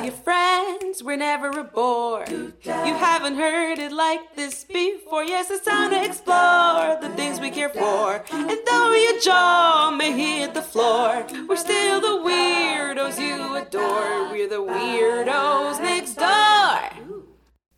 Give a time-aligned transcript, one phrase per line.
[0.00, 2.24] Tell your friends we're never a bore.
[2.30, 5.24] You haven't heard it like this before.
[5.24, 8.24] Yes, it's time to explore the things we care for.
[8.32, 14.30] And though your jaw may hit the floor, we're still the weirdos you adore.
[14.32, 17.18] We're the weirdos next door.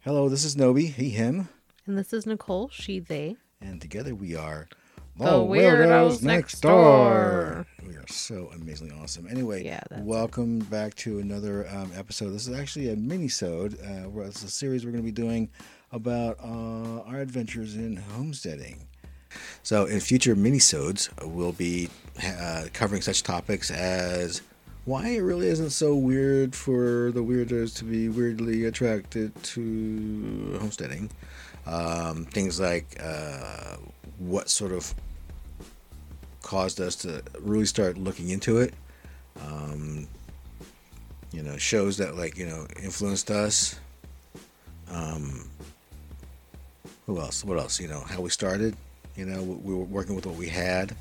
[0.03, 1.49] Hello, this is Nobi, he, him,
[1.89, 3.35] And this is Nicole, she, they.
[3.61, 4.69] and together we are
[5.17, 7.67] The Weirdos Next Door.
[7.87, 9.27] We are so amazingly awesome.
[9.29, 12.31] Anyway, Yeah, welcome back to another um, episode.
[12.31, 13.79] This is actually a mini-sode.
[13.81, 15.51] Uh, where it's a series we're going to be doing
[15.93, 18.89] about uh, our adventures in homesteading.
[19.63, 21.91] So, in future minisodes, we'll be
[22.25, 24.41] uh, covering such topics as
[24.85, 31.11] why it really isn't so weird for the weirdos to be weirdly attracted to homesteading.
[31.67, 33.77] Um, things like uh,
[34.19, 34.95] what sort of
[36.43, 38.75] caused us to really start looking into it.
[39.41, 40.09] Um,
[41.33, 43.79] you know, shows that like you know influenced us.
[44.91, 45.49] Um,
[47.07, 47.45] who else?
[47.45, 47.81] What else?
[47.81, 48.77] You know, how we started.
[49.17, 50.95] You know, we, we were working with what we had.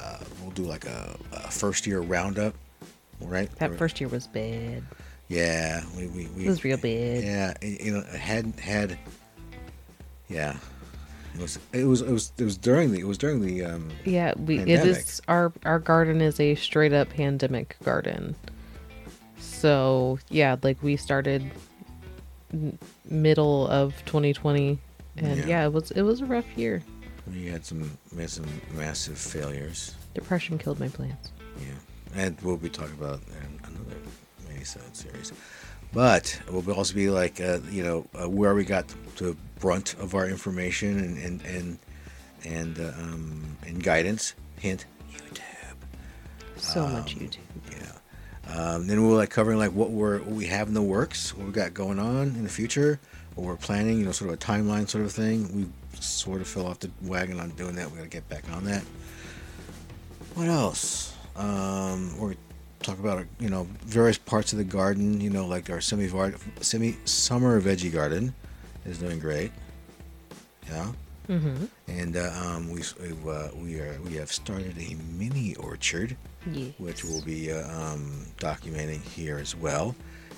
[0.00, 2.54] Uh, we'll do like a, a first year roundup,
[3.20, 3.50] right?
[3.56, 4.82] That first year was bad.
[5.28, 7.22] Yeah, we we, we It was real bad.
[7.24, 8.98] Yeah, you know, it had had.
[10.28, 10.56] Yeah,
[11.34, 13.90] it was it was it was it was during the it was during the um
[14.04, 14.96] Yeah, we it Pandemic.
[14.98, 18.34] is our our garden is a straight up pandemic garden.
[19.38, 21.50] So yeah, like we started
[23.08, 24.78] middle of 2020,
[25.16, 25.46] and Yeah.
[25.46, 25.64] yeah.
[25.66, 26.82] it was it was a rough year.
[27.30, 29.94] we had some we had some massive failures.
[30.14, 31.30] Depression killed my plants.
[31.60, 33.96] Yeah, and we'll be talking about in another
[34.48, 35.32] mini series.
[35.92, 38.86] But we'll also be like, uh, you know, uh, where we got
[39.16, 41.78] the brunt of our information and and and
[42.44, 44.34] and, uh, um, and guidance.
[44.58, 45.40] Hint: YouTube.
[46.56, 47.38] So much YouTube.
[47.70, 47.92] Yeah.
[48.54, 51.46] Um, then we're like covering like what we're what we have in the works, what
[51.46, 53.00] we got going on in the future,
[53.34, 53.98] what we're planning.
[53.98, 55.54] You know, sort of a timeline sort of thing.
[55.54, 55.66] We
[56.00, 57.90] sort of fell off the wagon on doing that.
[57.90, 58.82] We got to get back on that.
[60.34, 61.14] What else?
[61.36, 62.34] Um, we're
[62.82, 65.20] talk about you know various parts of the garden.
[65.20, 66.08] You know, like our semi
[66.60, 68.34] semi summer veggie garden
[68.86, 69.52] is doing great.
[70.68, 70.92] Yeah.
[71.28, 71.64] Mm-hmm.
[71.88, 76.16] And uh, um, we uh, we are we have started a mini orchard
[76.50, 76.68] Yeah.
[76.78, 79.94] which we'll be uh, um, documenting here as well.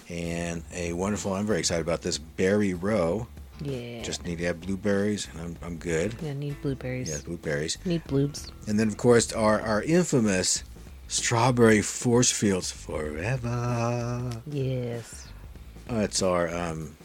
[0.08, 3.28] And a wonderful, I'm very excited about this berry row.
[3.62, 4.02] Yeah.
[4.02, 6.16] Just need to have blueberries, and I'm, I'm good.
[6.20, 7.08] yeah, need blueberries.
[7.10, 7.78] Yeah, blueberries.
[7.84, 8.50] Need bloobs.
[8.66, 10.64] And then, of course, our, our infamous
[11.10, 14.30] strawberry force fields forever.
[14.46, 15.26] Yes.
[15.88, 16.96] That's our, um,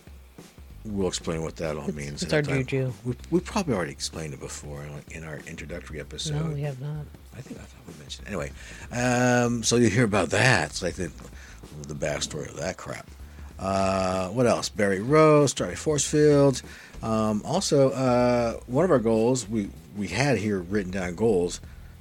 [0.86, 2.22] we'll explain what that all It's- means.
[2.24, 2.66] it's our time.
[2.66, 2.94] juju.
[3.04, 6.36] We, we probably already explained it before in our introductory episode.
[6.46, 7.06] no, we have not.
[7.36, 8.28] I think I thought we mentioned.
[8.28, 8.52] Anyway,
[8.92, 10.70] um, so you hear about that.
[10.70, 11.12] It's like the,
[11.88, 13.10] the backstory of that crap.
[13.58, 14.70] Uh, what else?
[14.70, 16.62] Barry Rose, Strawberry Force Fields.
[17.02, 21.60] Um, also, uh, one of our goals we we had here written down goals,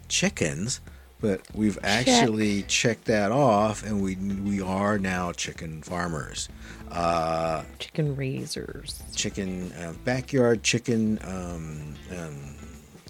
[0.08, 0.80] chickens,
[1.24, 6.50] but we've actually checked that off, and we we are now chicken farmers.
[6.90, 9.02] Uh, Chicken raisers.
[9.16, 11.18] chicken uh, backyard chicken.
[11.24, 12.54] Um, um,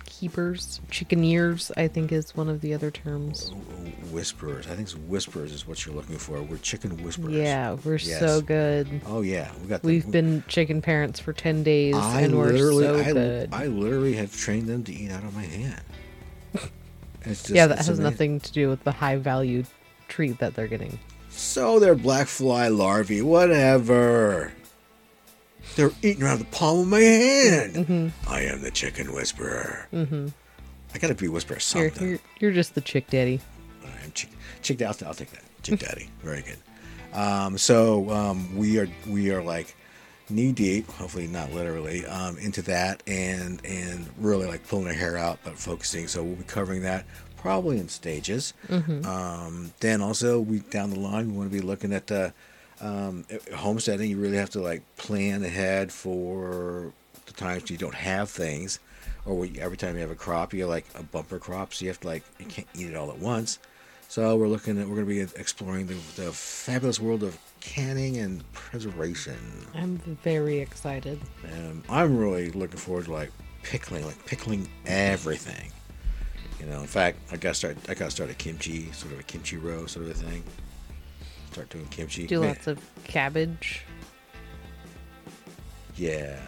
[0.07, 0.81] Keepers.
[0.91, 3.51] Chickeneers, I think is one of the other terms.
[4.13, 4.67] whisperers.
[4.69, 6.41] I think it's whisperers is what you're looking for.
[6.41, 7.35] We're chicken whisperers.
[7.35, 8.21] Yeah, we're Yes.
[8.21, 9.01] so good.
[9.07, 9.83] Oh yeah, we got.
[9.83, 13.49] the- We've been chicken parents for 10 days I and we're so I, good.
[13.53, 15.83] I literally have trained them to eat out of my hand.
[17.25, 18.05] It's just, yeah, that has amazing.
[18.05, 19.65] nothing to do with the high value
[20.09, 20.99] treat that they're getting.
[21.31, 24.53] So they're black fly larvae, whatever.
[25.77, 27.75] They're eating around the palm of my hand.
[27.75, 28.33] Mm-hmm.
[28.33, 29.89] I am the chicken whisperer.
[29.93, 30.29] Mm-hmm.
[30.95, 32.09] I gotta be whisperer You're, something.
[32.09, 33.41] you're, you're just the chick daddy.
[33.85, 34.31] I am chick,
[34.63, 35.43] chick I'll, I'll take that.
[35.63, 36.09] Chick daddy.
[36.23, 36.59] Very good.
[37.19, 39.75] Um, so um, we are we are like
[40.31, 45.17] knee deep, hopefully not literally, um, into that and and really like pulling our hair
[45.17, 46.09] out, but focusing.
[46.09, 47.05] So we'll be covering that
[47.37, 48.55] probably in stages.
[49.05, 52.33] Um, then also we down the line we want to be looking at the
[52.81, 54.11] um, homesteading.
[54.11, 56.93] You really have to like plan ahead for
[57.27, 58.79] the times you don't have things,
[59.27, 61.91] or you- every time you have a crop, you're like a bumper crop, so you
[61.91, 63.59] have to like you can't eat it all at once.
[64.09, 68.19] So we're looking at we're going to be exploring the, the fabulous world of canning
[68.19, 69.37] and preservation.
[69.75, 71.21] I'm very excited.
[71.53, 75.73] Um, I'm really looking forward to like pickling, like pickling everything.
[76.61, 77.77] You know, in fact, I got start.
[77.89, 80.45] I got to start a kimchi, sort of a kimchi row, sort of a thing.
[81.53, 82.27] Start doing kimchi.
[82.27, 83.85] Do Man, lots of cabbage.
[85.97, 86.41] Yeah,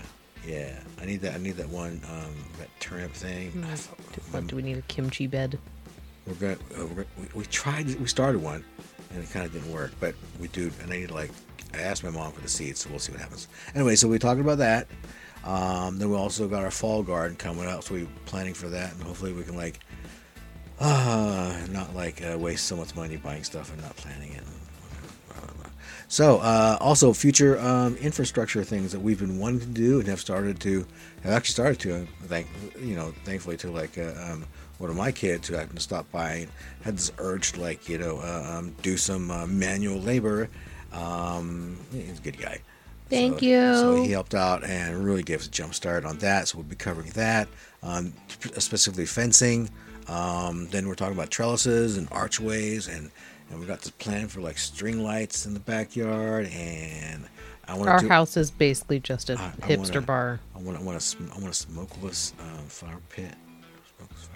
[0.46, 0.78] yeah.
[1.00, 1.34] I need that.
[1.34, 2.00] I need that one.
[2.10, 3.64] Um, that turnip thing.
[3.64, 3.76] I
[4.30, 5.58] what, do we need a kimchi bed?
[6.26, 8.64] We're gonna, uh, we, we tried we started one
[9.12, 11.30] and it kind of didn't work but we do and I need to like
[11.74, 13.48] I asked my mom for the seeds, so we'll see what happens.
[13.74, 14.86] Anyway, so we talked about that.
[15.44, 18.94] Um, then we also got our fall garden coming up, so we're planning for that,
[18.94, 19.80] and hopefully we can like,
[20.80, 24.42] uh, not like uh, waste so much money buying stuff and not planning it.
[26.08, 30.20] So, uh, also future um, infrastructure things that we've been wanting to do and have
[30.20, 30.86] started to,
[31.24, 32.46] have actually started to, thank
[32.78, 34.44] you know, thankfully to like uh, um,
[34.78, 36.46] one of my kids who happened to stop by
[36.82, 40.48] had this urge to like you know uh, um, do some uh, manual labor.
[40.92, 42.60] Um, he's a good guy.
[43.08, 43.74] Thank So- you.
[43.74, 46.48] So he helped out and really gave us a jump start on that.
[46.48, 47.48] So we'll be covering that,
[47.82, 48.12] um,
[48.58, 49.70] specifically fencing.
[50.08, 53.10] Um, then we're talking about trellises and archways, and
[53.50, 56.46] and we got this plan for like string lights in the backyard.
[56.48, 57.24] And
[57.68, 60.40] I Our do, house is basically just a I- I hipster wanna- bar.
[60.54, 63.34] I want I want a sm- I want a smokeless um, fire pit.
[63.98, 64.35] Smokeless fire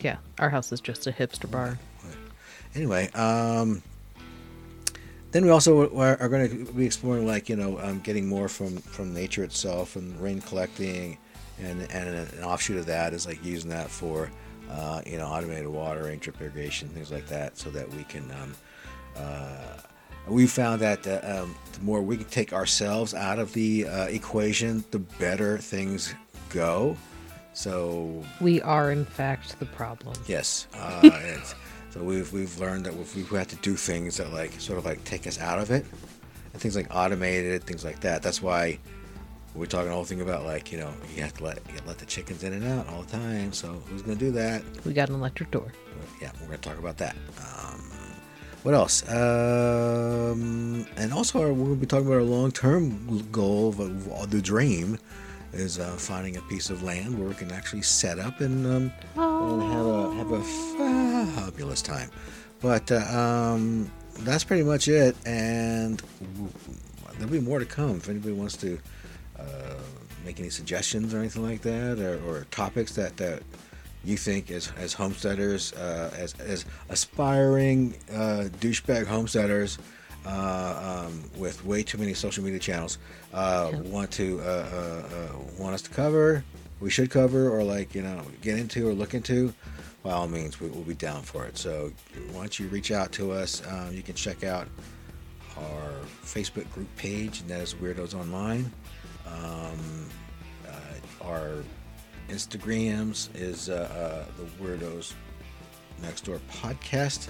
[0.00, 1.78] Yeah, our house is just a hipster bar.
[2.74, 3.82] anyway um
[5.32, 8.78] then we also are, going to be exploring like you know um, getting more from
[8.78, 11.18] from nature itself and rain collecting
[11.60, 14.30] and and an offshoot of that is like using that for
[14.70, 18.54] uh, you know automated watering drip irrigation things like that so that we can um,
[19.16, 19.76] uh,
[20.28, 24.04] we found that uh, um, the more we can take ourselves out of the uh,
[24.06, 26.14] equation the better things
[26.50, 26.96] go
[27.52, 30.14] so We are, in fact, the problem.
[30.26, 30.66] Yes.
[30.74, 31.10] Uh,
[31.90, 34.84] so we've we've learned that we have had to do things that like sort of
[34.84, 35.84] like take us out of it,
[36.52, 38.22] and things like automated things like that.
[38.22, 38.78] That's why
[39.54, 41.98] we're talking the whole thing about like you know you have to let you let
[41.98, 43.52] the chickens in and out all the time.
[43.52, 44.62] So who's gonna do that?
[44.84, 45.72] We got an electric door.
[46.20, 47.16] Yeah, we're gonna talk about that.
[47.40, 47.80] Um,
[48.62, 49.08] what else?
[49.08, 54.98] Um, and also, our, gonna be talking about our long-term goal of, of the dream
[55.52, 58.92] is uh, finding a piece of land where we can actually set up and um,
[59.16, 60.42] and have a have a
[61.40, 62.10] fabulous time.
[62.60, 66.02] But uh, um, that's pretty much it, and
[67.14, 67.96] there'll be more to come.
[67.96, 68.78] If anybody wants to
[69.38, 69.74] uh,
[70.24, 73.42] make any suggestions or anything like that, or, or topics that that
[74.04, 79.78] you think as as homesteaders, uh, as as aspiring uh, douchebag homesteaders.
[80.26, 82.98] Uh, um, with way too many social media channels,
[83.32, 83.78] uh, Yeah.
[83.80, 86.44] want to uh, uh, uh, want us to cover,
[86.80, 89.54] we should cover, or like you know get into or look into,
[90.02, 91.56] by all means, we will be down for it.
[91.56, 91.90] So
[92.34, 93.62] once you reach out to us?
[93.66, 94.68] Um, you can check out
[95.56, 95.90] our
[96.22, 98.70] Facebook group page, and that is Weirdos Online.
[99.26, 100.06] Um,
[100.68, 101.64] uh, our
[102.28, 104.26] Instagrams is the
[104.60, 105.14] Weirdos
[106.02, 107.28] Next Door Podcast,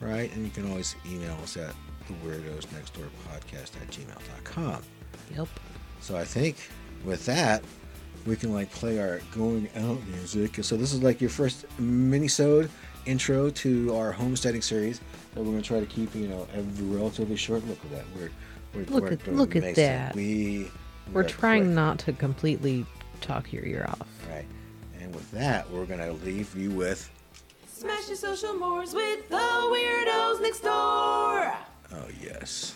[0.00, 0.32] right?
[0.34, 1.74] And you can always email us at
[2.06, 4.82] the Weirdos Next Door Podcast at gmail.com.
[5.36, 5.48] Yep.
[6.00, 6.56] So I think
[7.04, 7.62] with that,
[8.26, 10.62] we can like play our going out music.
[10.64, 12.70] So this is like your first mini-sode
[13.06, 15.00] intro to our homesteading series
[15.34, 17.66] that we're gonna try to keep, you know, every relatively short.
[17.66, 18.04] Look at that.
[18.16, 18.30] We're,
[18.74, 20.14] we're Look we're at- look at that.
[20.14, 20.70] We
[21.12, 21.74] We're trying quick.
[21.74, 22.84] not to completely
[23.20, 24.06] talk your ear off.
[24.28, 24.44] Right.
[25.00, 27.10] And with that, we're gonna leave you with
[27.80, 31.50] Smash your social mores with the weirdos next door.
[31.94, 32.74] Oh, yes.